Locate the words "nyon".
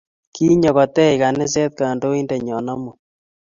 2.43-2.67